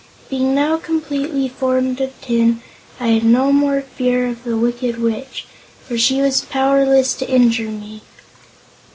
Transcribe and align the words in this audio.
Being 0.31 0.55
now 0.55 0.77
completely 0.77 1.47
formed 1.47 2.01
of 2.01 2.19
tin, 2.21 2.63
I 2.99 3.09
had 3.09 3.23
no 3.23 3.51
more 3.51 3.81
fear 3.83 4.25
of 4.25 4.43
the 4.45 4.57
Wicked 4.57 4.97
Witch, 4.99 5.45
for 5.87 5.95
she 5.95 6.19
was 6.23 6.41
powerless 6.41 7.13
to 7.17 7.29
injure 7.29 7.69
me. 7.69 8.01